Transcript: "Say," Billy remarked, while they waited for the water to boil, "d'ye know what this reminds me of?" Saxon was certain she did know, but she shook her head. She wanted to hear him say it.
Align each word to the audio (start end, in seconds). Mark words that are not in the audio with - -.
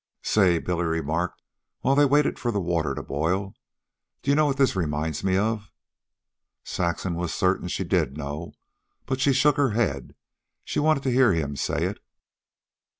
"Say," 0.23 0.57
Billy 0.57 0.85
remarked, 0.85 1.43
while 1.81 1.93
they 1.93 2.05
waited 2.05 2.39
for 2.39 2.49
the 2.51 2.59
water 2.59 2.95
to 2.95 3.03
boil, 3.03 3.53
"d'ye 4.23 4.33
know 4.33 4.47
what 4.47 4.57
this 4.57 4.75
reminds 4.75 5.23
me 5.23 5.37
of?" 5.37 5.71
Saxon 6.63 7.13
was 7.13 7.31
certain 7.31 7.67
she 7.67 7.83
did 7.83 8.17
know, 8.17 8.53
but 9.05 9.19
she 9.19 9.31
shook 9.31 9.57
her 9.57 9.73
head. 9.77 10.15
She 10.63 10.79
wanted 10.79 11.03
to 11.03 11.11
hear 11.11 11.33
him 11.33 11.55
say 11.55 11.83
it. 11.85 11.99